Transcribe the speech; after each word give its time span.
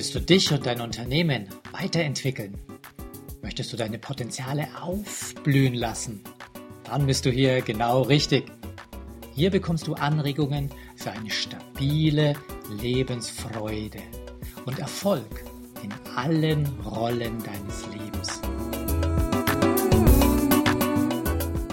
Willst 0.00 0.14
du 0.14 0.20
dich 0.20 0.50
und 0.50 0.64
dein 0.64 0.80
Unternehmen 0.80 1.46
weiterentwickeln? 1.72 2.58
Möchtest 3.42 3.70
du 3.70 3.76
deine 3.76 3.98
Potenziale 3.98 4.66
aufblühen 4.80 5.74
lassen? 5.74 6.24
Dann 6.84 7.04
bist 7.04 7.26
du 7.26 7.30
hier 7.30 7.60
genau 7.60 8.00
richtig. 8.00 8.50
Hier 9.34 9.50
bekommst 9.50 9.86
du 9.86 9.92
Anregungen 9.92 10.70
für 10.96 11.10
eine 11.10 11.28
stabile 11.28 12.32
Lebensfreude 12.80 13.98
und 14.64 14.78
Erfolg 14.78 15.44
in 15.82 15.92
allen 16.16 16.64
Rollen 16.80 17.36
deines 17.44 17.86
Lebens. 17.92 18.40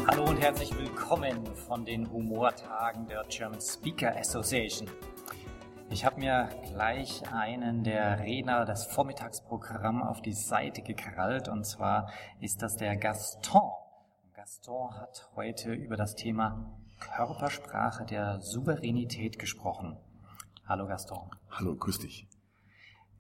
Hallo 0.06 0.26
und 0.26 0.42
herzlich 0.42 0.78
willkommen 0.78 1.46
von 1.66 1.86
den 1.86 2.12
Humortagen 2.12 3.08
der 3.08 3.24
German 3.30 3.62
Speaker 3.62 4.14
Association. 4.18 4.90
Ich 5.90 6.04
habe 6.06 6.20
mir 6.20 6.50
gleich 6.64 7.24
einen 7.32 7.84
der 7.84 8.20
Redner 8.20 8.66
des 8.66 8.84
Vormittagsprogramms 8.86 10.04
auf 10.06 10.22
die 10.22 10.34
Seite 10.34 10.82
gekrallt 10.82 11.48
und 11.48 11.66
zwar 11.66 12.12
ist 12.42 12.62
das 12.62 12.76
der 12.76 12.98
Gaston. 12.98 13.72
Gaston 14.34 14.94
hat 14.96 15.30
heute 15.36 15.74
über 15.74 15.96
das 15.96 16.16
Thema 16.16 16.78
Körpersprache 17.00 18.06
der 18.06 18.42
Souveränität 18.42 19.40
gesprochen. 19.40 19.98
Hallo 20.66 20.88
Gaston. 20.88 21.30
Hallo, 21.52 21.76
grüß 21.76 22.00
dich. 22.00 22.28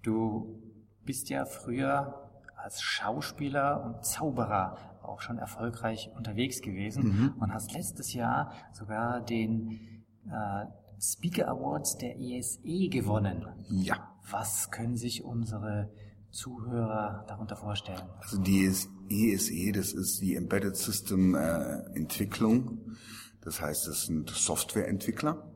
Du 0.03 0.61
bist 1.05 1.29
ja 1.29 1.45
früher 1.45 2.29
als 2.57 2.81
Schauspieler 2.81 3.81
und 3.85 4.05
Zauberer 4.05 4.77
auch 5.03 5.21
schon 5.21 5.37
erfolgreich 5.37 6.11
unterwegs 6.17 6.61
gewesen 6.61 7.03
mhm. 7.03 7.35
und 7.39 7.53
hast 7.53 7.71
letztes 7.71 8.13
Jahr 8.13 8.51
sogar 8.73 9.21
den 9.21 10.03
äh, 10.29 10.65
Speaker 10.99 11.47
Awards 11.47 11.97
der 11.97 12.17
ESE 12.19 12.59
e 12.63 12.87
gewonnen. 12.87 13.45
Ja. 13.69 14.15
Was 14.29 14.71
können 14.71 14.97
sich 14.97 15.23
unsere 15.23 15.89
Zuhörer 16.31 17.25
darunter 17.27 17.55
vorstellen? 17.55 18.03
Also 18.19 18.39
die 18.39 18.65
ESE, 19.09 19.53
e, 19.53 19.71
das 19.71 19.93
ist 19.93 20.21
die 20.21 20.35
Embedded 20.35 20.75
System 20.75 21.35
äh, 21.35 21.79
Entwicklung. 21.95 22.95
Das 23.41 23.61
heißt, 23.61 23.87
es 23.87 24.07
sind 24.07 24.29
Softwareentwickler, 24.29 25.51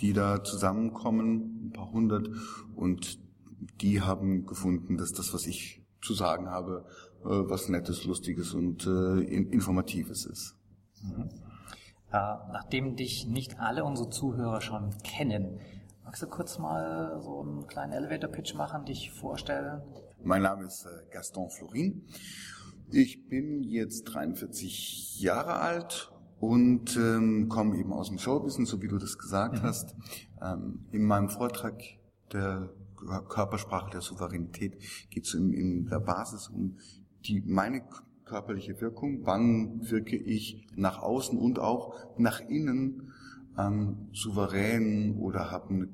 die 0.00 0.12
da 0.12 0.42
zusammenkommen, 0.42 1.66
ein 1.66 1.72
paar 1.72 1.90
hundert, 1.92 2.28
und 2.74 3.18
die 3.80 4.00
haben 4.00 4.46
gefunden, 4.46 4.96
dass 4.96 5.12
das, 5.12 5.34
was 5.34 5.46
ich 5.46 5.84
zu 6.00 6.14
sagen 6.14 6.48
habe, 6.48 6.84
äh, 7.24 7.28
was 7.28 7.68
Nettes, 7.68 8.04
Lustiges 8.04 8.54
und 8.54 8.86
äh, 8.86 9.20
Informatives 9.20 10.26
ist. 10.26 10.56
Mhm. 11.02 11.28
Äh, 12.10 12.16
nachdem 12.52 12.96
dich 12.96 13.26
nicht 13.26 13.60
alle 13.60 13.84
unsere 13.84 14.08
Zuhörer 14.08 14.60
schon 14.60 14.96
kennen, 15.02 15.60
magst 16.04 16.22
du 16.22 16.26
kurz 16.26 16.58
mal 16.58 17.20
so 17.20 17.40
einen 17.40 17.66
kleinen 17.66 17.92
Elevator-Pitch 17.92 18.54
machen, 18.54 18.86
dich 18.86 19.10
vorstellen? 19.12 19.82
Mein 20.22 20.42
Name 20.42 20.64
ist 20.64 20.86
äh, 20.86 21.12
Gaston 21.12 21.50
Florin. 21.50 22.06
Ich 22.90 23.28
bin 23.28 23.62
jetzt 23.62 24.04
43 24.04 25.20
Jahre 25.20 25.56
alt 25.56 26.10
und 26.40 26.96
ähm, 26.96 27.48
komme 27.50 27.76
eben 27.76 27.92
aus 27.92 28.08
dem 28.08 28.18
Showbusiness, 28.18 28.70
so 28.70 28.80
wie 28.80 28.88
du 28.88 28.96
das 28.96 29.18
gesagt 29.18 29.56
mhm. 29.56 29.62
hast. 29.62 29.94
Ähm, 30.40 30.86
in 30.92 31.02
meinem 31.04 31.28
Vortrag 31.28 31.82
der 32.32 32.70
Körpersprache 33.28 33.90
der 33.90 34.00
Souveränität 34.00 34.78
geht 35.10 35.26
es 35.26 35.34
in, 35.34 35.52
in 35.52 35.86
der 35.86 36.00
Basis 36.00 36.48
um 36.48 36.78
die 37.26 37.42
meine 37.42 37.82
körperliche 38.28 38.80
Wirkung, 38.80 39.20
wann 39.24 39.90
wirke 39.90 40.16
ich 40.16 40.66
nach 40.76 40.98
außen 41.02 41.38
und 41.38 41.58
auch 41.58 41.94
nach 42.18 42.40
innen 42.40 43.12
ähm, 43.58 44.08
souverän 44.12 45.16
oder 45.18 45.50
habe 45.50 45.70
eine, 45.70 45.88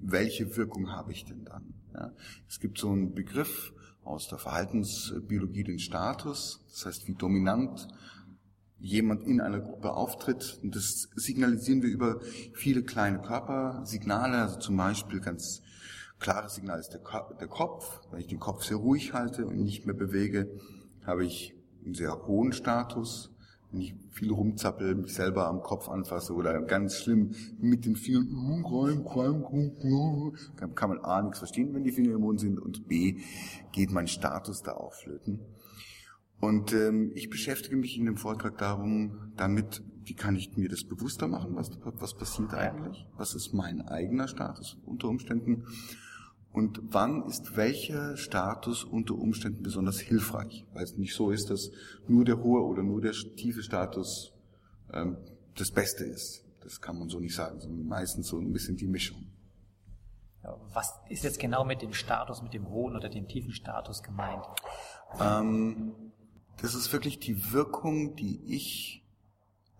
welche 0.00 0.56
Wirkung 0.56 0.90
habe 0.90 1.12
ich 1.12 1.24
denn 1.24 1.44
dann? 1.44 1.74
Ja? 1.94 2.12
Es 2.48 2.58
gibt 2.58 2.78
so 2.78 2.90
einen 2.90 3.14
Begriff 3.14 3.72
aus 4.02 4.28
der 4.28 4.38
Verhaltensbiologie, 4.38 5.64
den 5.64 5.78
Status, 5.78 6.64
das 6.70 6.86
heißt, 6.86 7.08
wie 7.08 7.14
dominant 7.14 7.88
jemand 8.78 9.24
in 9.24 9.40
einer 9.40 9.60
Gruppe 9.60 9.92
auftritt. 9.92 10.60
Und 10.62 10.76
das 10.76 11.08
signalisieren 11.16 11.82
wir 11.82 11.90
über 11.90 12.20
viele 12.54 12.82
kleine 12.82 13.20
Körpersignale, 13.20 14.38
also 14.38 14.58
zum 14.58 14.76
Beispiel 14.76 15.20
ganz 15.20 15.62
klares 16.18 16.54
Signal 16.54 16.78
ist 16.78 16.90
der 16.90 17.48
Kopf. 17.48 18.00
Wenn 18.10 18.20
ich 18.20 18.26
den 18.26 18.40
Kopf 18.40 18.64
sehr 18.64 18.76
ruhig 18.76 19.12
halte 19.12 19.46
und 19.46 19.56
nicht 19.56 19.86
mehr 19.86 19.94
bewege, 19.94 20.50
habe 21.04 21.24
ich 21.24 21.55
einen 21.86 21.94
sehr 21.94 22.26
hohen 22.26 22.52
Status. 22.52 23.32
Wenn 23.72 23.80
ich 23.80 23.94
viel 24.10 24.30
rumzappel, 24.30 24.94
mich 24.94 25.14
selber 25.14 25.48
am 25.48 25.60
Kopf 25.60 25.88
anfasse 25.88 26.34
oder 26.34 26.60
ganz 26.62 26.96
schlimm 26.96 27.34
mit 27.58 27.84
den 27.84 27.96
vielen 27.96 28.28
kann, 30.56 30.74
kann 30.74 30.90
man 30.90 30.98
A 31.00 31.22
nichts 31.22 31.38
verstehen, 31.38 31.74
wenn 31.74 31.84
die 31.84 31.92
Finger 31.92 32.14
im 32.14 32.20
Mund 32.20 32.40
sind 32.40 32.60
und 32.60 32.86
B 32.86 33.18
geht 33.72 33.90
mein 33.90 34.06
Status 34.06 34.62
da 34.62 34.72
auch 34.72 34.94
flöten. 34.94 35.40
Und 36.38 36.72
ähm, 36.74 37.12
ich 37.14 37.30
beschäftige 37.30 37.76
mich 37.76 37.98
in 37.98 38.04
dem 38.04 38.16
Vortrag 38.16 38.58
darum, 38.58 39.32
damit, 39.36 39.82
wie 40.04 40.14
kann 40.14 40.36
ich 40.36 40.56
mir 40.56 40.68
das 40.68 40.84
bewusster 40.84 41.28
machen, 41.28 41.56
was, 41.56 41.70
was 41.82 42.14
passiert 42.14 42.52
eigentlich, 42.54 43.06
was 43.16 43.34
ist 43.34 43.54
mein 43.54 43.80
eigener 43.82 44.28
Status 44.28 44.76
unter 44.84 45.08
Umständen 45.08 45.64
und 46.56 46.80
wann 46.84 47.26
ist 47.26 47.54
welcher 47.58 48.16
Status 48.16 48.82
unter 48.82 49.14
Umständen 49.14 49.62
besonders 49.62 50.00
hilfreich. 50.00 50.64
Weil 50.72 50.84
es 50.84 50.96
nicht 50.96 51.14
so 51.14 51.30
ist, 51.30 51.50
dass 51.50 51.70
nur 52.08 52.24
der 52.24 52.42
hohe 52.42 52.62
oder 52.62 52.82
nur 52.82 53.02
der 53.02 53.12
tiefe 53.12 53.62
Status 53.62 54.32
ähm, 54.90 55.18
das 55.54 55.70
Beste 55.70 56.04
ist. 56.04 56.46
Das 56.62 56.80
kann 56.80 56.98
man 56.98 57.10
so 57.10 57.20
nicht 57.20 57.34
sagen, 57.34 57.60
sondern 57.60 57.86
meistens 57.86 58.28
so 58.28 58.38
ein 58.38 58.54
bisschen 58.54 58.74
die 58.74 58.86
Mischung. 58.86 59.26
Was 60.72 60.94
ist 61.10 61.24
jetzt 61.24 61.38
genau 61.38 61.62
mit 61.62 61.82
dem 61.82 61.92
Status, 61.92 62.40
mit 62.40 62.54
dem 62.54 62.70
hohen 62.70 62.96
oder 62.96 63.10
dem 63.10 63.28
tiefen 63.28 63.52
Status 63.52 64.02
gemeint? 64.02 64.46
Ähm, 65.20 65.92
das 66.62 66.74
ist 66.74 66.90
wirklich 66.90 67.18
die 67.18 67.52
Wirkung, 67.52 68.16
die 68.16 68.40
ich 68.46 69.04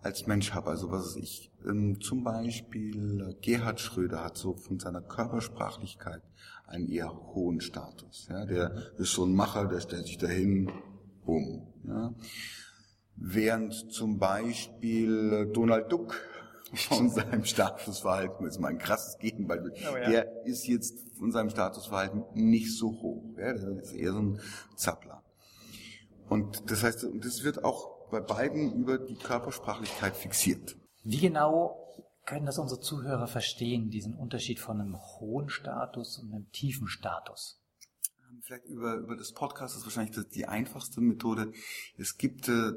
als 0.03 0.27
Mensch 0.27 0.53
habe. 0.53 0.69
Also 0.69 0.91
was 0.91 1.15
ich 1.15 1.51
ähm, 1.65 1.99
zum 2.01 2.23
Beispiel 2.23 3.35
Gerhard 3.41 3.79
Schröder 3.79 4.23
hat 4.23 4.37
so 4.37 4.53
von 4.53 4.79
seiner 4.79 5.01
Körpersprachlichkeit 5.01 6.21
einen 6.67 6.89
eher 6.89 7.11
hohen 7.33 7.61
Status. 7.61 8.27
Ja, 8.29 8.45
der 8.45 8.91
ist 8.97 9.13
so 9.13 9.25
ein 9.25 9.33
Macher, 9.33 9.67
der 9.67 9.79
stellt 9.79 10.05
sich 10.05 10.17
dahin, 10.17 10.71
bumm. 11.25 11.67
Ja. 11.87 12.13
Während 13.15 13.73
zum 13.91 14.19
Beispiel 14.19 15.49
Donald 15.53 15.91
Duck 15.91 16.19
von 16.73 17.09
seinem 17.09 17.45
Statusverhalten, 17.45 18.45
das 18.45 18.55
ist 18.55 18.61
mal 18.61 18.69
ein 18.69 18.77
krasses 18.77 19.17
Gegenbeispiel, 19.17 19.73
oh, 19.91 19.97
ja. 19.97 20.09
der 20.09 20.45
ist 20.45 20.67
jetzt 20.67 21.17
von 21.17 21.31
seinem 21.31 21.49
Statusverhalten 21.49 22.23
nicht 22.33 22.77
so 22.77 22.89
hoch. 23.01 23.23
Ja, 23.37 23.53
der 23.53 23.81
ist 23.81 23.93
eher 23.93 24.11
so 24.11 24.19
ein 24.19 24.39
Zappler. 24.75 25.23
Und 26.29 26.69
das 26.69 26.83
heißt, 26.83 27.07
das 27.21 27.43
wird 27.43 27.63
auch 27.63 28.09
bei 28.11 28.19
beiden 28.19 28.73
über 28.73 28.97
die 28.97 29.15
Körpersprachlichkeit 29.15 30.15
fixiert. 30.15 30.75
Wie 31.03 31.19
genau 31.19 31.86
können 32.27 32.45
das 32.45 32.59
unsere 32.59 32.81
Zuhörer 32.81 33.27
verstehen, 33.27 33.89
diesen 33.89 34.13
Unterschied 34.13 34.59
von 34.59 34.79
einem 34.79 34.97
hohen 34.97 35.49
Status 35.49 36.19
und 36.19 36.31
einem 36.31 36.51
tiefen 36.51 36.87
Status? 36.87 37.63
Ähm, 38.29 38.41
vielleicht 38.43 38.65
über, 38.65 38.95
über 38.95 39.15
das 39.15 39.31
Podcast 39.31 39.77
ist 39.77 39.85
wahrscheinlich 39.85 40.15
die 40.33 40.45
einfachste 40.45 41.01
Methode. 41.01 41.53
Es 41.97 42.17
gibt 42.17 42.49
äh, 42.49 42.73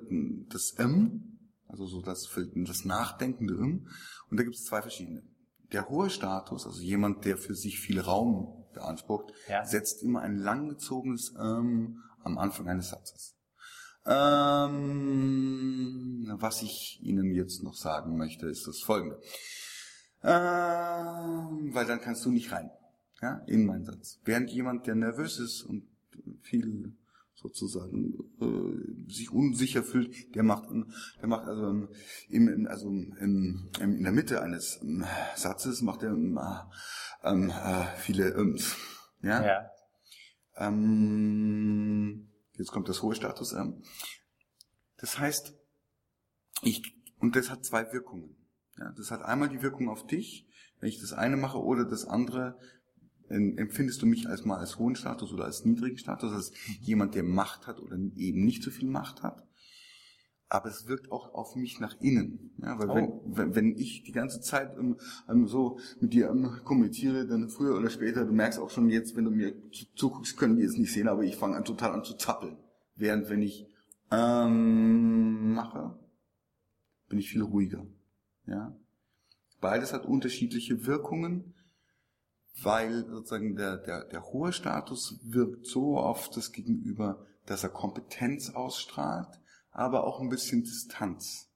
das 0.49 0.71
M, 0.79 1.51
also 1.67 1.85
so 1.87 2.01
das, 2.01 2.31
das 2.55 2.85
nachdenkende 2.85 3.55
M, 3.55 3.89
und 4.31 4.37
da 4.39 4.45
gibt 4.45 4.55
es 4.55 4.65
zwei 4.65 4.81
verschiedene. 4.83 5.25
Der 5.73 5.89
hohe 5.89 6.11
Status, 6.11 6.65
also 6.67 6.81
jemand, 6.81 7.25
der 7.25 7.37
für 7.37 7.55
sich 7.55 7.81
viel 7.81 8.01
Raum 8.01 8.67
beansprucht, 8.73 9.33
ja. 9.49 9.65
setzt 9.65 10.03
immer 10.03 10.21
ein 10.21 10.39
langgezogenes 10.39 11.35
M 11.35 12.03
am 12.23 12.39
Anfang 12.39 12.69
eines 12.69 12.91
Satzes. 12.91 13.37
Ähm, 14.11 15.87
was 16.41 16.63
ich 16.63 16.99
Ihnen 17.03 17.33
jetzt 17.33 17.63
noch 17.63 17.75
sagen 17.75 18.17
möchte, 18.17 18.47
ist 18.47 18.67
das 18.67 18.81
folgende. 18.81 19.21
Ähm, 20.23 21.73
weil 21.73 21.87
dann 21.87 22.01
kannst 22.01 22.25
du 22.25 22.31
nicht 22.31 22.51
rein 22.51 22.71
ja, 23.23 23.41
in 23.47 23.67
meinen 23.67 23.85
Satz. 23.85 24.19
Während 24.25 24.51
jemand, 24.51 24.89
der 24.89 24.97
nervös 24.97 25.39
ist 25.39 25.63
und 25.63 25.87
viel 26.43 26.97
sozusagen 27.35 28.15
äh, 28.41 29.11
sich 29.11 29.33
unsicher 29.33 29.83
fühlt, 29.83 30.35
der 30.35 30.43
macht, 30.43 30.69
der 31.21 31.29
macht 31.29 31.47
also 31.47 31.89
im, 32.29 32.67
also 32.69 32.89
im, 32.89 33.71
in 33.81 34.03
der 34.03 34.13
Mitte 34.13 34.43
eines 34.43 34.81
ähm, 34.83 35.07
Satzes 35.37 35.81
macht 35.81 36.03
er 36.03 36.13
ähm, 36.13 37.51
äh, 37.51 37.85
viele 37.97 38.35
Öms. 38.35 38.77
Ja. 39.23 39.45
ja. 39.45 39.71
Ähm, 40.57 42.30
Jetzt 42.61 42.73
kommt 42.73 42.91
das 42.91 43.03
hohe 43.03 43.15
Status. 43.15 43.53
Ähm. 43.53 43.83
Das 44.99 45.19
heißt, 45.19 45.55
ich, 46.63 46.95
und 47.19 47.35
das 47.35 47.49
hat 47.49 47.65
zwei 47.65 47.91
Wirkungen. 47.93 48.37
Ja, 48.77 48.93
das 48.93 49.11
hat 49.11 49.23
einmal 49.23 49.49
die 49.49 49.63
Wirkung 49.63 49.89
auf 49.89 50.07
dich, 50.07 50.47
wenn 50.79 50.91
ich 50.91 51.01
das 51.01 51.15
eine 51.15 51.39
mache 51.39 51.59
oder 51.59 51.87
das 51.87 52.05
andere, 52.05 52.59
empfindest 53.29 54.03
du 54.03 54.07
mich 54.07 54.29
als 54.29 54.45
mal 54.45 54.59
als 54.59 54.79
hohen 54.79 54.95
Status 54.95 55.33
oder 55.33 55.45
als 55.45 55.65
niedrigen 55.65 55.97
Status, 55.97 56.33
als 56.33 56.53
jemand, 56.81 57.15
der 57.15 57.23
Macht 57.23 57.67
hat 57.67 57.81
oder 57.81 57.97
eben 57.97 58.45
nicht 58.45 58.63
so 58.63 58.71
viel 58.71 58.89
Macht 58.89 59.23
hat. 59.23 59.47
Aber 60.51 60.69
es 60.69 60.89
wirkt 60.89 61.13
auch 61.13 61.33
auf 61.33 61.55
mich 61.55 61.79
nach 61.79 61.99
innen. 62.01 62.51
Ja, 62.61 62.79
weil 62.79 62.91
oh. 62.91 63.23
wenn, 63.25 63.55
wenn, 63.55 63.77
ich 63.77 64.03
die 64.03 64.13
ganze 64.13 64.41
Zeit 64.41 64.77
um, 64.77 64.99
um, 65.29 65.47
so 65.47 65.79
mit 66.01 66.13
dir 66.13 66.31
um, 66.31 66.65
kommuniziere, 66.65 67.27
dann 67.27 67.49
früher 67.49 67.79
oder 67.79 67.89
später, 67.89 68.25
du 68.25 68.33
merkst 68.33 68.59
auch 68.59 68.69
schon 68.69 68.91
jetzt, 68.91 69.17
wenn 69.17 69.25
du 69.25 69.31
mir 69.31 69.55
zuguckst, 69.95 70.37
können 70.37 70.57
die 70.57 70.65
es 70.65 70.77
nicht 70.77 70.93
sehen, 70.93 71.09
aber 71.09 71.23
ich 71.23 71.37
fange 71.37 71.57
an 71.57 71.65
total 71.65 71.93
an 71.93 72.05
zu 72.05 72.15
zappeln. 72.15 72.57
Während 72.97 73.31
wenn 73.31 73.43
ich 73.43 73.69
ähm, 74.11 75.55
mache, 75.55 75.97
bin 77.09 77.21
ich 77.21 77.31
viel 77.31 77.43
ruhiger. 77.43 77.87
Ja? 78.47 78.77
Beides 79.61 79.93
hat 79.93 80.05
unterschiedliche 80.05 80.85
Wirkungen, 80.85 81.55
weil 82.61 83.07
sozusagen 83.07 83.55
der, 83.55 83.77
der, 83.77 84.05
der 84.05 84.25
hohe 84.25 84.53
Status 84.53 85.21
wirkt 85.23 85.67
so 85.67 85.97
auf 85.97 86.29
das 86.29 86.51
Gegenüber, 86.51 87.25
dass 87.47 87.63
er 87.63 87.71
Kompetenz 87.71 88.51
ausstrahlt, 88.51 89.40
aber 89.71 90.05
auch 90.05 90.21
ein 90.21 90.29
bisschen 90.29 90.63
Distanz. 90.63 91.49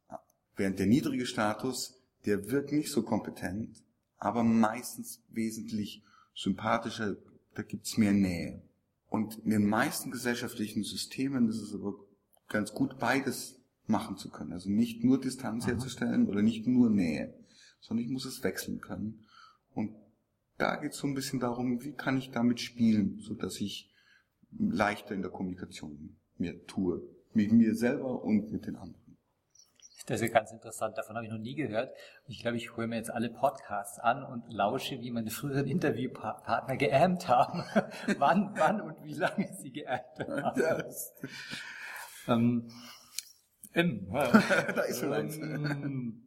Während 0.56 0.78
der 0.78 0.86
niedrige 0.86 1.26
Status, 1.26 2.00
der 2.26 2.50
wirkt 2.50 2.72
nicht 2.72 2.90
so 2.90 3.02
kompetent, 3.02 3.82
aber 4.18 4.42
meistens 4.42 5.22
wesentlich 5.28 6.02
sympathischer, 6.34 7.16
da 7.54 7.62
gibt's 7.62 7.98
mehr 7.98 8.12
Nähe. 8.12 8.62
Und 9.08 9.38
in 9.44 9.50
den 9.50 9.66
meisten 9.66 10.10
gesellschaftlichen 10.10 10.82
Systemen 10.82 11.48
ist 11.48 11.60
es 11.60 11.74
aber 11.74 11.94
ganz 12.48 12.72
gut, 12.72 12.98
beides 12.98 13.60
machen 13.86 14.16
zu 14.16 14.30
können. 14.30 14.52
Also 14.52 14.70
nicht 14.70 15.04
nur 15.04 15.20
Distanz 15.20 15.66
herzustellen 15.66 16.28
oder 16.28 16.42
nicht 16.42 16.66
nur 16.66 16.90
Nähe, 16.90 17.34
sondern 17.80 18.04
ich 18.04 18.10
muss 18.10 18.24
es 18.24 18.42
wechseln 18.42 18.80
können. 18.80 19.24
Und 19.74 19.94
da 20.56 20.76
geht 20.76 20.92
es 20.92 20.98
so 20.98 21.06
ein 21.06 21.14
bisschen 21.14 21.40
darum, 21.40 21.82
wie 21.82 21.92
kann 21.92 22.16
ich 22.16 22.30
damit 22.30 22.60
spielen, 22.60 23.18
so 23.20 23.34
dass 23.34 23.60
ich 23.60 23.92
leichter 24.56 25.14
in 25.14 25.22
der 25.22 25.30
Kommunikation 25.30 26.16
mir 26.38 26.64
tue 26.66 27.02
mit 27.34 27.52
mir 27.52 27.74
selber 27.74 28.22
und 28.22 28.50
mit 28.50 28.66
den 28.66 28.76
anderen. 28.76 29.04
Das 30.06 30.20
ist 30.20 30.28
ja 30.28 30.34
ganz 30.34 30.52
interessant, 30.52 30.98
davon 30.98 31.16
habe 31.16 31.24
ich 31.24 31.32
noch 31.32 31.38
nie 31.38 31.54
gehört. 31.54 31.94
Ich 32.26 32.42
glaube, 32.42 32.58
ich 32.58 32.76
hole 32.76 32.86
mir 32.86 32.96
jetzt 32.96 33.10
alle 33.10 33.30
Podcasts 33.30 33.98
an 33.98 34.22
und 34.22 34.52
lausche, 34.52 35.00
wie 35.00 35.10
meine 35.10 35.30
früheren 35.30 35.66
Interviewpartner 35.66 36.76
geähmt 36.76 37.26
haben. 37.28 37.64
wann, 38.18 38.52
wann 38.54 38.82
und 38.82 39.02
wie 39.02 39.14
lange 39.14 39.48
sie 39.54 39.72
geähmt 39.72 40.18
haben. 40.18 40.60
Ja, 40.60 40.84
ähm, 42.28 42.68
im, 43.72 44.14
äh, 44.14 44.72
da 44.74 44.82
ist 44.82 45.00
schon 45.00 45.12
ähm, 45.12 46.24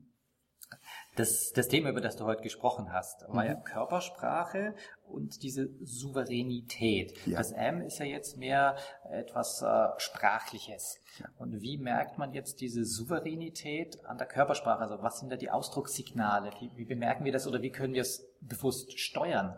das, 1.15 1.51
das 1.53 1.68
Thema, 1.68 1.89
über 1.89 2.01
das 2.01 2.15
du 2.15 2.25
heute 2.25 2.42
gesprochen 2.42 2.92
hast, 2.94 3.27
war 3.27 3.44
mhm. 3.44 3.50
ja 3.50 3.56
Körpersprache 3.56 4.75
und 5.09 5.44
diese 5.44 5.69
Souveränität. 5.81 7.18
Ja. 7.25 7.38
Das 7.38 7.51
M 7.51 7.81
ist 7.81 8.00
ja 8.00 8.06
jetzt 8.06 8.38
mehr 8.38 8.75
etwas 9.09 9.62
äh, 9.62 9.88
Sprachliches. 9.98 11.00
Ja. 11.19 11.30
Und 11.38 11.62
wie 11.62 11.77
merkt 11.77 12.18
man 12.18 12.33
jetzt 12.33 12.62
diese 12.62 12.86
Souveränität 12.86 14.06
an 14.06 14.18
der 14.18 14.27
Körpersprache? 14.27 14.81
Also 14.81 15.01
was 15.01 15.19
sind 15.19 15.31
da 15.31 15.38
die 15.38 15.50
Ausdruckssignale? 15.50 16.51
Wie, 16.59 16.71
wie 16.75 16.86
bemerken 16.86 17.25
wir 17.25 17.31
das 17.31 17.48
oder 17.48 17.62
wie 17.62 17.71
können 17.71 17.94
wir 17.94 18.01
es 18.01 18.27
bewusst 18.42 19.00
steuern? 19.00 19.57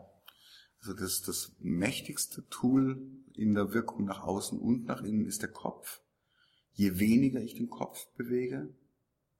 Also 0.79 0.93
das, 0.93 1.21
das 1.21 1.55
mächtigste 1.59 2.47
Tool 2.49 3.01
in 3.33 3.53
der 3.53 3.73
Wirkung 3.73 4.05
nach 4.05 4.23
außen 4.23 4.59
und 4.59 4.85
nach 4.85 5.01
innen 5.01 5.25
ist 5.25 5.41
der 5.41 5.51
Kopf. 5.51 6.01
Je 6.71 6.99
weniger 6.99 7.41
ich 7.41 7.55
den 7.55 7.69
Kopf 7.69 8.07
bewege, 8.15 8.73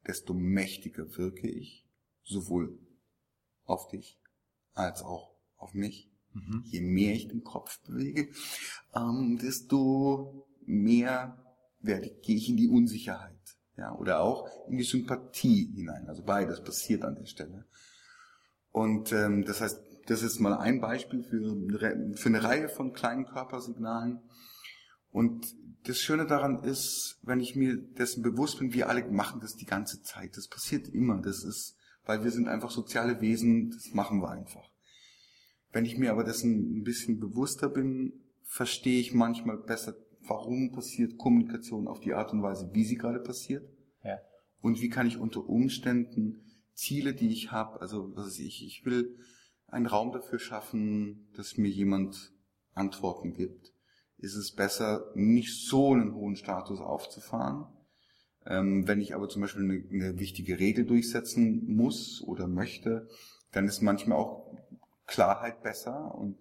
desto 0.06 0.34
mächtiger 0.34 1.18
wirke 1.18 1.48
ich 1.48 1.88
sowohl 2.24 2.78
auf 3.64 3.88
dich 3.88 4.20
als 4.74 5.02
auch 5.02 5.39
auf 5.60 5.74
mich. 5.74 6.10
Mhm. 6.34 6.64
Je 6.66 6.82
mehr 6.82 7.14
ich 7.14 7.28
den 7.28 7.44
Kopf 7.44 7.80
bewege, 7.82 8.30
ähm, 8.96 9.38
desto 9.42 10.48
mehr 10.66 11.44
werde, 11.80 12.10
gehe 12.22 12.36
ich 12.36 12.50
in 12.50 12.58
die 12.58 12.68
Unsicherheit. 12.68 13.36
Ja, 13.78 13.96
oder 13.96 14.20
auch 14.20 14.48
in 14.68 14.78
die 14.78 14.84
Sympathie 14.84 15.72
hinein. 15.74 16.08
Also 16.10 16.24
beides 16.24 16.62
passiert 16.62 17.04
an 17.06 17.16
der 17.16 17.26
Stelle. 17.26 17.66
Und 18.72 19.14
ähm, 19.14 19.46
das 19.46 19.62
heißt, 19.62 19.82
das 20.08 20.22
ist 20.22 20.40
mal 20.40 20.58
ein 20.58 20.82
Beispiel 20.82 21.24
für, 21.24 22.16
für 22.16 22.30
eine 22.30 22.44
Reihe 22.44 22.68
von 22.68 22.94
kleinen 22.94 23.26
Körpersignalen. 23.26 24.20
Und 25.12 25.56
das 25.86 26.00
Schöne 26.00 26.26
daran 26.26 26.64
ist, 26.64 27.20
wenn 27.22 27.40
ich 27.40 27.56
mir 27.56 27.78
dessen 27.78 28.22
bewusst 28.22 28.60
bin, 28.60 28.74
wir 28.74 28.90
alle 28.90 29.10
machen 29.10 29.40
das 29.40 29.56
die 29.56 29.66
ganze 29.66 30.02
Zeit. 30.04 30.36
Das 30.36 30.50
passiert 30.50 30.90
immer. 30.90 31.22
Das 31.22 31.44
ist 31.44 31.78
weil 32.10 32.24
wir 32.24 32.32
sind 32.32 32.48
einfach 32.48 32.72
soziale 32.72 33.22
Wesen, 33.22 33.70
das 33.70 33.94
machen 33.94 34.20
wir 34.20 34.32
einfach. 34.32 34.69
Wenn 35.72 35.86
ich 35.86 35.98
mir 35.98 36.12
aber 36.12 36.24
dessen 36.24 36.80
ein 36.80 36.84
bisschen 36.84 37.20
bewusster 37.20 37.70
bin, 37.70 38.14
verstehe 38.44 39.00
ich 39.00 39.14
manchmal 39.14 39.58
besser, 39.58 39.96
warum 40.28 40.72
passiert 40.72 41.18
Kommunikation 41.18 41.88
auf 41.88 42.00
die 42.00 42.14
Art 42.14 42.34
und 42.34 42.42
Weise, 42.42 42.70
wie 42.74 42.84
sie 42.84 42.96
gerade 42.96 43.20
passiert. 43.20 43.68
Ja. 44.04 44.20
Und 44.62 44.82
wie 44.82 44.90
kann 44.90 45.08
ich 45.08 45.18
unter 45.18 45.48
Umständen 45.48 46.44
Ziele, 46.74 47.14
die 47.14 47.30
ich 47.30 47.52
habe, 47.52 47.82
also 47.82 48.16
was 48.16 48.28
weiß 48.28 48.40
ich, 48.40 48.66
ich 48.66 48.86
will 48.86 49.18
einen 49.68 49.86
Raum 49.86 50.12
dafür 50.12 50.40
schaffen, 50.40 51.30
dass 51.36 51.58
mir 51.58 51.70
jemand 51.70 52.34
Antworten 52.74 53.34
gibt. 53.34 53.74
Ist 54.18 54.36
es 54.36 54.54
besser, 54.54 55.12
nicht 55.16 55.68
so 55.68 55.94
einen 55.94 56.16
hohen 56.16 56.36
Status 56.36 56.80
aufzufahren, 56.80 57.68
ähm, 58.46 58.88
wenn 58.88 59.02
ich 59.02 59.14
aber 59.14 59.30
zum 59.30 59.42
Beispiel 59.42 59.64
eine, 59.64 59.84
eine 59.92 60.20
wichtige 60.20 60.60
Regel 60.60 60.86
durchsetzen 60.86 61.66
muss 61.68 62.22
oder 62.22 62.48
möchte, 62.48 63.08
dann 63.52 63.68
ist 63.68 63.82
manchmal 63.82 64.18
auch 64.18 64.54
Klarheit 65.10 65.62
besser 65.62 66.16
und 66.16 66.38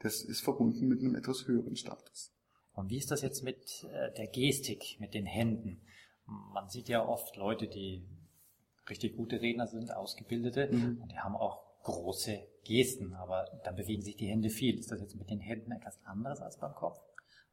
das 0.00 0.22
ist 0.22 0.40
verbunden 0.40 0.86
mit 0.86 1.00
einem 1.00 1.16
etwas 1.16 1.46
höheren 1.46 1.76
Status. 1.76 2.32
Und 2.72 2.90
wie 2.90 2.98
ist 2.98 3.10
das 3.10 3.22
jetzt 3.22 3.42
mit 3.42 3.84
äh, 3.90 4.12
der 4.14 4.28
Gestik, 4.28 4.96
mit 5.00 5.14
den 5.14 5.26
Händen? 5.26 5.80
Man 6.26 6.68
sieht 6.68 6.88
ja 6.88 7.04
oft 7.04 7.36
Leute, 7.36 7.66
die 7.66 8.06
richtig 8.88 9.16
gute 9.16 9.40
Redner 9.40 9.66
sind, 9.66 9.94
ausgebildete, 9.94 10.68
mhm. 10.70 11.00
und 11.02 11.10
die 11.10 11.18
haben 11.18 11.34
auch 11.34 11.64
große 11.82 12.38
Gesten, 12.64 13.14
aber 13.14 13.46
dann 13.64 13.74
bewegen 13.74 14.02
sich 14.02 14.16
die 14.16 14.28
Hände 14.28 14.50
viel. 14.50 14.78
Ist 14.78 14.92
das 14.92 15.00
jetzt 15.00 15.16
mit 15.16 15.30
den 15.30 15.40
Händen 15.40 15.72
etwas 15.72 15.98
anderes 16.04 16.40
als 16.40 16.58
beim 16.58 16.74
Kopf? 16.74 17.00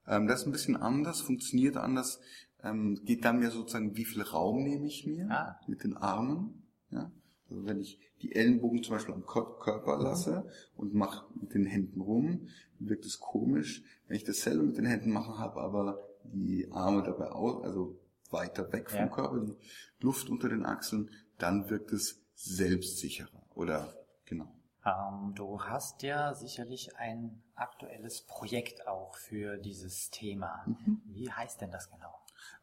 Ähm, 0.07 0.27
das 0.27 0.41
ist 0.41 0.47
ein 0.47 0.51
bisschen 0.51 0.75
anders, 0.75 1.21
funktioniert 1.21 1.77
anders 1.77 2.19
ähm, 2.65 2.99
geht 3.05 3.23
dann 3.23 3.39
mehr 3.39 3.51
sozusagen, 3.51 3.95
wie 3.95 4.05
viel 4.05 4.23
Raum 4.23 4.63
nehme 4.63 4.87
ich 4.87 5.05
mir 5.05 5.29
ah. 5.29 5.59
mit 5.67 5.83
den 5.83 5.95
Armen. 5.95 6.63
Ja? 6.89 7.11
Also 7.49 7.65
wenn 7.65 7.79
ich 7.79 7.99
die 8.21 8.35
Ellenbogen 8.35 8.83
zum 8.83 8.95
Beispiel 8.95 9.13
am 9.13 9.25
Körper 9.25 9.97
lasse 9.97 10.49
und 10.75 10.93
mache 10.93 11.25
mit 11.39 11.53
den 11.53 11.65
Händen 11.65 12.01
rum, 12.01 12.47
wirkt 12.79 13.05
es 13.05 13.19
komisch. 13.19 13.83
Wenn 14.07 14.17
ich 14.17 14.23
dasselbe 14.23 14.63
mit 14.63 14.77
den 14.77 14.85
Händen 14.85 15.11
mache, 15.11 15.37
habe 15.37 15.61
aber 15.61 15.99
die 16.23 16.67
Arme 16.71 17.03
dabei 17.03 17.31
aus, 17.31 17.63
also 17.63 17.99
weiter 18.31 18.71
weg 18.73 18.89
vom 18.89 18.99
ja. 18.99 19.07
Körper, 19.07 19.39
die 19.39 19.55
Luft 19.99 20.29
unter 20.29 20.49
den 20.49 20.65
Achseln, 20.65 21.11
dann 21.37 21.69
wirkt 21.69 21.91
es 21.93 22.21
selbstsicherer. 22.35 23.43
Oder 23.53 23.93
genau. 24.25 24.47
Ähm, 24.85 25.33
du 25.35 25.61
hast 25.61 26.03
ja 26.03 26.33
sicherlich 26.33 26.95
ein 26.97 27.41
aktuelles 27.55 28.21
Projekt 28.21 28.87
auch 28.87 29.15
für 29.15 29.57
dieses 29.57 30.09
Thema. 30.09 30.63
Mhm. 30.65 31.01
Wie 31.05 31.31
heißt 31.31 31.61
denn 31.61 31.71
das 31.71 31.89
genau? 31.89 32.13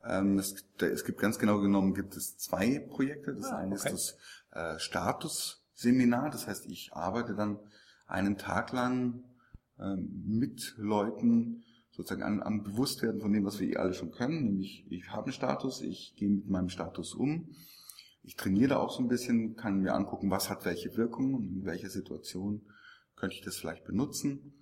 Ähm, 0.04 0.38
es, 0.38 0.64
da, 0.78 0.86
es, 0.86 1.04
gibt 1.04 1.20
ganz 1.20 1.38
genau 1.38 1.60
genommen 1.60 1.94
gibt 1.94 2.16
es 2.16 2.36
zwei 2.38 2.78
Projekte. 2.80 3.34
Das 3.34 3.46
ah, 3.46 3.58
eine 3.58 3.76
okay. 3.76 3.92
ist 3.92 4.16
das 4.50 4.76
äh, 4.76 4.78
Statusseminar. 4.78 6.30
Das 6.30 6.46
heißt, 6.46 6.66
ich 6.66 6.92
arbeite 6.92 7.34
dann 7.34 7.58
einen 8.06 8.36
Tag 8.36 8.72
lang 8.72 9.24
äh, 9.78 9.96
mit 9.96 10.74
Leuten 10.76 11.64
sozusagen 11.90 12.22
an, 12.22 12.42
am 12.42 12.62
Bewusstwerden 12.62 13.20
von 13.20 13.32
dem, 13.32 13.44
was 13.44 13.60
wir 13.60 13.68
eh 13.68 13.76
alle 13.76 13.94
schon 13.94 14.10
können. 14.10 14.44
Nämlich, 14.44 14.86
ich 14.90 15.08
habe 15.10 15.24
einen 15.24 15.32
Status, 15.32 15.82
ich 15.82 16.14
gehe 16.16 16.28
mit 16.28 16.48
meinem 16.48 16.68
Status 16.68 17.14
um. 17.14 17.54
Ich 18.24 18.36
trainiere 18.36 18.70
da 18.70 18.76
auch 18.78 18.90
so 18.90 19.02
ein 19.02 19.08
bisschen, 19.08 19.56
kann 19.56 19.80
mir 19.80 19.94
angucken, 19.94 20.30
was 20.30 20.48
hat 20.48 20.64
welche 20.64 20.96
Wirkung 20.96 21.34
und 21.34 21.48
in 21.48 21.64
welcher 21.64 21.90
Situation 21.90 22.62
könnte 23.16 23.36
ich 23.36 23.42
das 23.42 23.56
vielleicht 23.56 23.84
benutzen. 23.84 24.54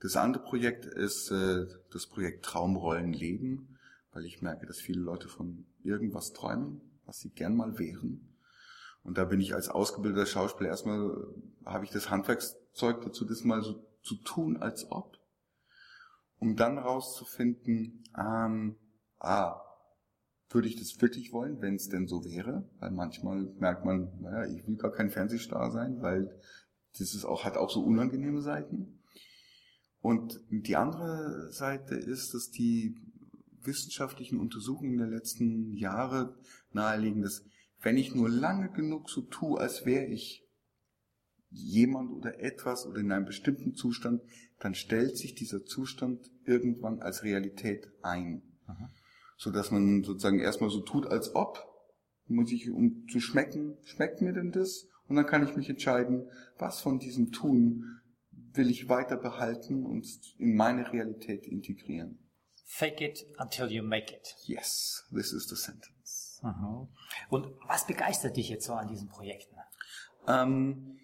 Das 0.00 0.16
andere 0.16 0.44
Projekt 0.44 0.84
ist 0.84 1.30
äh, 1.30 1.66
das 1.90 2.06
Projekt 2.06 2.44
Traumrollen 2.44 3.12
leben 3.12 3.75
weil 4.16 4.24
ich 4.24 4.40
merke, 4.40 4.66
dass 4.66 4.78
viele 4.78 5.02
Leute 5.02 5.28
von 5.28 5.66
irgendwas 5.82 6.32
träumen, 6.32 6.80
was 7.04 7.20
sie 7.20 7.28
gern 7.28 7.54
mal 7.54 7.78
wären. 7.78 8.34
Und 9.02 9.18
da 9.18 9.26
bin 9.26 9.42
ich 9.42 9.54
als 9.54 9.68
ausgebildeter 9.68 10.24
Schauspieler 10.24 10.70
erstmal, 10.70 11.34
habe 11.66 11.84
ich 11.84 11.90
das 11.90 12.08
Handwerkszeug 12.08 13.02
dazu, 13.02 13.26
das 13.26 13.44
mal 13.44 13.60
so 13.60 13.86
zu 14.02 14.14
tun, 14.22 14.56
als 14.56 14.90
ob, 14.90 15.18
um 16.38 16.56
dann 16.56 16.78
rauszufinden, 16.78 18.04
ähm, 18.16 18.76
ah, 19.18 19.60
würde 20.48 20.68
ich 20.68 20.76
das 20.76 20.98
wirklich 20.98 21.34
wollen, 21.34 21.60
wenn 21.60 21.74
es 21.74 21.90
denn 21.90 22.06
so 22.06 22.24
wäre? 22.24 22.66
Weil 22.78 22.92
manchmal 22.92 23.42
merkt 23.58 23.84
man, 23.84 24.18
naja, 24.22 24.50
ich 24.50 24.66
will 24.66 24.76
gar 24.76 24.92
kein 24.92 25.10
Fernsehstar 25.10 25.70
sein, 25.70 26.00
weil 26.00 26.40
das 26.98 27.14
ist 27.14 27.26
auch, 27.26 27.44
hat 27.44 27.58
auch 27.58 27.68
so 27.68 27.82
unangenehme 27.82 28.40
Seiten. 28.40 28.98
Und 30.00 30.40
die 30.48 30.76
andere 30.76 31.52
Seite 31.52 31.96
ist, 31.96 32.32
dass 32.32 32.50
die 32.50 32.96
wissenschaftlichen 33.66 34.38
Untersuchungen 34.38 34.98
der 34.98 35.08
letzten 35.08 35.72
Jahre 35.72 36.38
nahelegen, 36.72 37.22
dass 37.22 37.44
wenn 37.80 37.96
ich 37.96 38.14
nur 38.14 38.28
lange 38.28 38.70
genug 38.70 39.10
so 39.10 39.22
tue, 39.22 39.60
als 39.60 39.84
wäre 39.86 40.06
ich 40.06 40.46
jemand 41.50 42.10
oder 42.10 42.40
etwas 42.40 42.86
oder 42.86 43.00
in 43.00 43.12
einem 43.12 43.26
bestimmten 43.26 43.74
Zustand, 43.74 44.22
dann 44.58 44.74
stellt 44.74 45.16
sich 45.16 45.34
dieser 45.34 45.64
Zustand 45.64 46.30
irgendwann 46.44 47.00
als 47.00 47.22
Realität 47.22 47.90
ein. 48.02 48.42
Aha. 48.66 48.90
so 49.36 49.52
dass 49.52 49.70
man 49.70 50.02
sozusagen 50.02 50.40
erstmal 50.40 50.70
so 50.70 50.80
tut, 50.80 51.06
als 51.06 51.36
ob, 51.36 51.64
muss 52.26 52.50
ich, 52.50 52.68
um 52.68 53.06
zu 53.08 53.20
schmecken, 53.20 53.76
schmeckt 53.84 54.20
mir 54.20 54.32
denn 54.32 54.50
das? 54.50 54.88
Und 55.06 55.14
dann 55.14 55.26
kann 55.26 55.46
ich 55.46 55.54
mich 55.54 55.70
entscheiden, 55.70 56.28
was 56.58 56.80
von 56.80 56.98
diesem 56.98 57.30
Tun 57.30 57.84
will 58.54 58.70
ich 58.70 58.88
weiter 58.88 59.16
behalten 59.16 59.84
und 59.84 60.04
in 60.38 60.56
meine 60.56 60.92
Realität 60.92 61.46
integrieren. 61.46 62.18
Fake 62.68 63.00
it 63.00 63.24
until 63.38 63.70
you 63.70 63.82
make 63.82 64.12
it. 64.12 64.34
Yes, 64.44 65.04
this 65.12 65.32
is 65.32 65.48
the 65.48 65.56
sentence. 65.56 66.40
Mhm. 66.42 66.88
Und 67.30 67.46
was 67.66 67.86
begeistert 67.86 68.36
dich 68.36 68.48
jetzt 68.48 68.66
so 68.66 68.74
an 68.74 68.88
diesen 68.88 69.08
Projekten? 69.08 69.56
Ähm, 70.26 70.98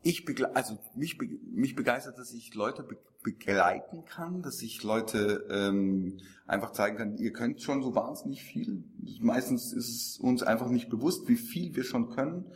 ich 0.00 0.24
begle 0.24 0.56
also 0.56 0.78
mich, 0.96 1.18
mich 1.18 1.76
begeistert, 1.76 2.18
dass 2.18 2.32
ich 2.32 2.54
Leute 2.54 2.82
be 2.82 2.96
begleiten 3.22 4.04
kann, 4.04 4.42
dass 4.42 4.62
ich 4.62 4.82
Leute 4.82 5.46
ähm, 5.48 6.18
einfach 6.48 6.72
zeigen 6.72 6.96
kann, 6.96 7.16
ihr 7.18 7.32
könnt 7.32 7.62
schon 7.62 7.80
so 7.80 7.94
wahnsinnig 7.94 8.42
viel. 8.42 8.82
Meistens 9.20 9.72
ist 9.72 9.88
es 9.88 10.18
uns 10.18 10.42
einfach 10.42 10.68
nicht 10.68 10.90
bewusst, 10.90 11.28
wie 11.28 11.36
viel 11.36 11.76
wir 11.76 11.84
schon 11.84 12.10
können. 12.10 12.52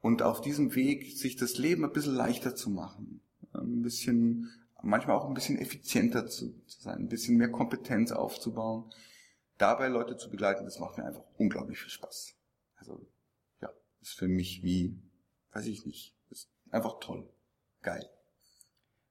Und 0.00 0.22
auf 0.22 0.40
diesem 0.40 0.76
Weg 0.76 1.16
sich 1.16 1.34
das 1.34 1.58
Leben 1.58 1.84
ein 1.84 1.92
bisschen 1.92 2.14
leichter 2.14 2.54
zu 2.54 2.70
machen, 2.70 3.20
ein 3.52 3.82
bisschen, 3.82 4.48
manchmal 4.86 5.16
auch 5.16 5.26
ein 5.26 5.34
bisschen 5.34 5.58
effizienter 5.58 6.26
zu, 6.26 6.52
zu 6.66 6.80
sein, 6.80 7.00
ein 7.00 7.08
bisschen 7.08 7.36
mehr 7.36 7.50
Kompetenz 7.50 8.12
aufzubauen, 8.12 8.90
dabei 9.58 9.88
Leute 9.88 10.16
zu 10.16 10.30
begleiten, 10.30 10.64
das 10.64 10.78
macht 10.78 10.96
mir 10.98 11.04
einfach 11.04 11.24
unglaublich 11.36 11.78
viel 11.78 11.90
Spaß. 11.90 12.34
Also 12.76 13.06
ja, 13.60 13.70
ist 14.00 14.14
für 14.14 14.28
mich 14.28 14.62
wie, 14.62 14.96
weiß 15.52 15.66
ich 15.66 15.84
nicht, 15.84 16.14
ist 16.30 16.48
einfach 16.70 17.00
toll, 17.00 17.28
geil. 17.82 18.08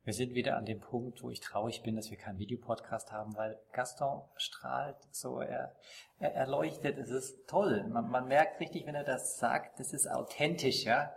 Wir 0.04 0.14
sind 0.14 0.36
wieder 0.36 0.56
an 0.56 0.66
dem 0.66 0.80
Punkt, 0.80 1.24
wo 1.24 1.32
ich 1.32 1.40
traurig 1.40 1.82
bin, 1.82 1.96
dass 1.96 2.12
wir 2.12 2.18
keinen 2.18 2.38
Videopodcast 2.38 3.12
haben, 3.12 3.36
weil 3.36 3.60
Gaston 3.74 4.22
strahlt 4.38 4.98
so, 5.10 5.40
er, 5.40 5.76
er, 6.20 6.36
er 6.36 6.48
leuchtet, 6.48 7.00
es 7.00 7.10
ist 7.10 7.48
toll. 7.48 7.84
Man, 7.88 8.12
man 8.12 8.28
merkt 8.28 8.62
richtig, 8.62 8.86
wenn 8.86 8.94
er 8.94 9.04
das 9.04 9.40
sagt, 9.40 9.80
das 9.80 9.94
ist 9.94 10.08
authentisch, 10.08 10.84
ja. 10.84 11.12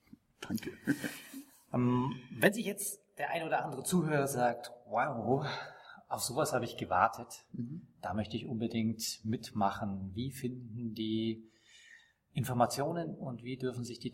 Danke. 0.40 0.72
Ähm, 1.72 2.20
wenn 2.32 2.52
sich 2.52 2.66
jetzt 2.66 3.01
der 3.18 3.30
ein 3.30 3.42
oder 3.42 3.64
andere 3.64 3.82
Zuhörer 3.82 4.26
sagt, 4.26 4.72
wow, 4.86 5.46
auf 6.08 6.20
sowas 6.20 6.52
habe 6.52 6.64
ich 6.64 6.76
gewartet, 6.76 7.44
mhm. 7.52 7.88
da 8.00 8.14
möchte 8.14 8.36
ich 8.36 8.46
unbedingt 8.46 9.20
mitmachen. 9.24 10.10
Wie 10.14 10.30
finden 10.30 10.94
die 10.94 11.50
Informationen 12.32 13.14
und 13.14 13.42
wie 13.42 13.56
dürfen 13.56 13.84
sich 13.84 13.98
die 13.98 14.12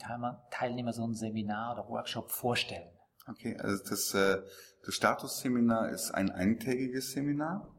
Teilnehmer 0.50 0.92
so 0.92 1.06
ein 1.06 1.14
Seminar 1.14 1.72
oder 1.72 1.88
Workshop 1.88 2.30
vorstellen? 2.30 2.88
Okay, 3.28 3.56
also 3.58 3.82
das, 3.84 4.14
äh, 4.14 4.42
das 4.84 4.94
Statusseminar 4.94 5.90
ist 5.90 6.10
ein 6.12 6.30
eintägiges 6.30 7.12
Seminar. 7.12 7.74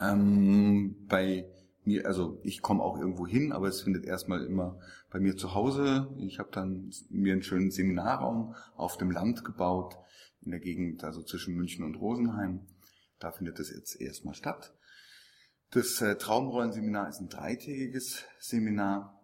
Ähm, 0.00 1.06
bei 1.08 1.46
mir, 1.86 2.06
also 2.06 2.40
ich 2.42 2.62
komme 2.62 2.82
auch 2.82 2.98
irgendwo 2.98 3.26
hin, 3.26 3.52
aber 3.52 3.68
es 3.68 3.82
findet 3.82 4.04
erstmal 4.04 4.44
immer 4.44 4.78
bei 5.10 5.20
mir 5.20 5.36
zu 5.36 5.54
Hause. 5.54 6.08
Ich 6.18 6.38
habe 6.38 6.50
dann 6.52 6.90
mir 7.10 7.32
einen 7.32 7.42
schönen 7.42 7.70
Seminarraum 7.70 8.54
auf 8.76 8.96
dem 8.96 9.10
Land 9.10 9.44
gebaut, 9.44 9.96
in 10.42 10.50
der 10.50 10.60
Gegend, 10.60 11.04
also 11.04 11.22
zwischen 11.22 11.54
München 11.54 11.84
und 11.84 11.96
Rosenheim. 11.96 12.66
Da 13.18 13.32
findet 13.32 13.58
es 13.60 13.70
jetzt 13.70 14.00
erstmal 14.00 14.34
statt. 14.34 14.74
Das 15.70 16.00
äh, 16.00 16.16
Traumrollenseminar 16.16 17.08
ist 17.08 17.20
ein 17.20 17.28
dreitägiges 17.28 18.24
Seminar 18.38 19.20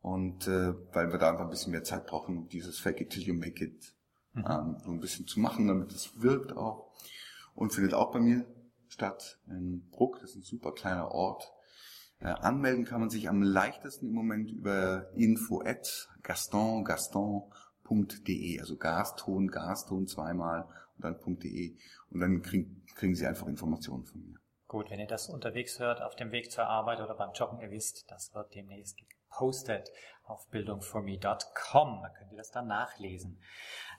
und 0.00 0.46
äh, 0.46 0.74
weil 0.94 1.12
wir 1.12 1.18
da 1.18 1.30
einfach 1.30 1.44
ein 1.44 1.50
bisschen 1.50 1.72
mehr 1.72 1.84
Zeit 1.84 2.06
brauchen, 2.06 2.48
dieses 2.48 2.78
Fake 2.78 3.00
it 3.00 3.10
till 3.10 3.22
you 3.22 3.34
make 3.34 3.62
it 3.62 3.94
mhm. 4.32 4.44
ähm, 4.48 4.76
so 4.82 4.90
ein 4.90 5.00
bisschen 5.00 5.26
zu 5.26 5.40
machen, 5.40 5.66
damit 5.66 5.92
es 5.92 6.20
wirkt 6.20 6.56
auch. 6.56 6.90
Und 7.54 7.74
findet 7.74 7.94
auch 7.94 8.12
bei 8.12 8.20
mir 8.20 8.46
statt 8.88 9.38
in 9.46 9.88
Bruck, 9.90 10.20
das 10.20 10.30
ist 10.30 10.36
ein 10.36 10.42
super 10.42 10.72
kleiner 10.72 11.10
Ort. 11.10 11.52
Äh, 12.20 12.28
anmelden 12.28 12.84
kann 12.84 13.00
man 13.00 13.08
sich 13.08 13.28
am 13.28 13.42
leichtesten 13.42 14.08
im 14.08 14.14
Moment 14.14 14.50
über 14.50 15.10
info 15.14 15.62
at 15.62 16.08
gaston, 16.22 16.84
gaston.de, 16.84 18.60
also 18.60 18.76
Gaston, 18.76 19.48
Gaston 19.48 20.06
zweimal 20.06 20.64
und 20.96 21.04
dann 21.04 21.38
.de 21.38 21.76
und 22.10 22.20
dann 22.20 22.42
kriegen, 22.42 22.84
kriegen 22.94 23.14
Sie 23.14 23.26
einfach 23.26 23.46
Informationen 23.46 24.04
von 24.04 24.20
mir. 24.20 24.38
Gut, 24.68 24.90
wenn 24.90 25.00
ihr 25.00 25.06
das 25.06 25.28
unterwegs 25.28 25.78
hört, 25.80 26.02
auf 26.02 26.14
dem 26.14 26.30
Weg 26.30 26.52
zur 26.52 26.66
Arbeit 26.66 27.00
oder 27.00 27.14
beim 27.14 27.32
Joggen, 27.32 27.58
ihr 27.60 27.70
wisst, 27.70 28.04
das 28.08 28.32
wird 28.34 28.54
demnächst 28.54 28.98
gepostet 28.98 29.90
auf 30.22 30.46
bildungforme.com. 30.50 32.02
Da 32.02 32.08
könnt 32.10 32.32
ihr 32.32 32.36
das 32.36 32.50
dann 32.50 32.68
nachlesen. 32.68 33.40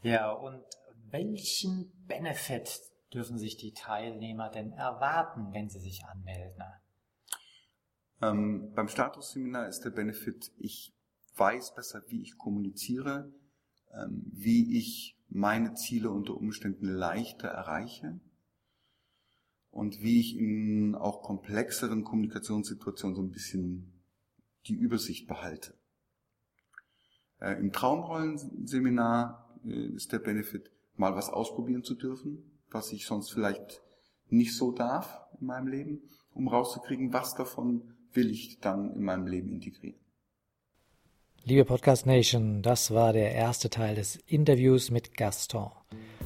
Ja, 0.04 0.32
und 0.32 0.64
welchen 1.10 1.92
Benefit 2.08 2.80
dürfen 3.14 3.38
sich 3.38 3.58
die 3.58 3.74
Teilnehmer 3.74 4.50
denn 4.50 4.72
erwarten, 4.72 5.52
wenn 5.54 5.70
sie 5.70 5.80
sich 5.80 6.06
anmelden? 6.06 6.64
Ähm, 8.22 8.72
beim 8.76 8.88
Statusseminar 8.88 9.68
ist 9.68 9.82
der 9.82 9.90
Benefit, 9.90 10.52
ich 10.58 10.94
weiß 11.36 11.74
besser, 11.74 12.04
wie 12.08 12.22
ich 12.22 12.38
kommuniziere, 12.38 13.34
ähm, 13.94 14.24
wie 14.32 14.78
ich 14.78 15.18
meine 15.30 15.74
Ziele 15.74 16.12
unter 16.12 16.36
Umständen 16.36 16.88
leichter 16.88 17.48
erreiche 17.48 18.20
und 19.72 20.02
wie 20.02 20.20
ich 20.20 20.38
in 20.38 20.94
auch 20.94 21.24
komplexeren 21.24 22.04
Kommunikationssituationen 22.04 23.16
so 23.16 23.24
ein 23.24 23.32
bisschen 23.32 24.04
die 24.68 24.76
Übersicht 24.76 25.28
behalte. 25.28 25.74
Äh, 27.40 27.60
Im 27.60 27.72
Traumrollenseminar 27.72 29.58
äh, 29.66 29.88
ist 29.96 30.12
der 30.12 30.20
Benefit, 30.20 30.70
mal 30.96 31.16
was 31.16 31.30
ausprobieren 31.30 31.84
zu 31.84 31.96
dürfen, 31.96 32.60
was 32.70 32.92
ich 32.92 33.08
sonst 33.08 33.32
vielleicht 33.32 33.82
nicht 34.28 34.56
so 34.56 34.72
darf 34.72 35.26
in 35.40 35.48
meinem 35.48 35.68
Leben, 35.68 36.04
um 36.34 36.48
rauszukriegen, 36.48 37.12
was 37.14 37.34
davon 37.34 37.96
will 38.14 38.32
ich 38.32 38.60
dann 38.60 38.94
in 38.94 39.04
meinem 39.04 39.28
Leben 39.28 39.52
integrieren. 39.52 40.00
Liebe 41.44 41.66
Podcast 41.66 42.06
Nation, 42.06 42.62
das 42.62 42.92
war 42.92 43.14
der 43.14 43.34
erste 43.34 43.70
Teil 43.70 43.96
des 43.96 44.18
Interviews 44.28 44.92
mit 44.92 45.18
Gaston. 45.18 45.72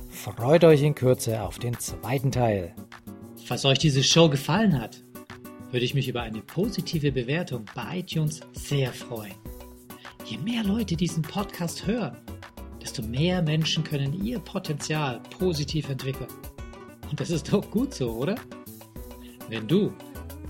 Freut 0.10 0.64
euch 0.64 0.82
in 0.82 0.94
Kürze 0.94 1.42
auf 1.42 1.58
den 1.58 1.80
zweiten 1.80 2.32
Teil. 2.32 2.76
Falls 3.46 3.64
euch 3.64 3.80
diese 3.80 4.04
Show 4.04 4.30
gefallen 4.30 4.80
hat, 4.80 5.02
würde 5.72 5.86
ich 5.86 5.94
mich 5.94 6.08
über 6.08 6.22
eine 6.22 6.42
positive 6.42 7.12
Bewertung 7.12 7.66
bei 7.76 8.00
iTunes 8.00 8.42
sehr 8.54 8.92
freuen. 8.92 9.36
Je 10.26 10.38
mehr 10.38 10.64
Leute 10.64 10.96
diesen 10.96 11.22
Podcast 11.22 11.86
hören, 11.86 12.18
desto 12.82 13.02
mehr 13.02 13.42
Menschen 13.42 13.84
können 13.84 14.14
ihr 14.24 14.40
Potenzial 14.40 15.22
positiv 15.38 15.90
entwickeln. 15.90 16.30
Und 17.10 17.20
das 17.20 17.30
ist 17.30 17.52
doch 17.54 17.70
gut 17.72 17.94
so, 17.94 18.12
oder? 18.12 18.36
Wenn 19.48 19.68
du 19.68 19.94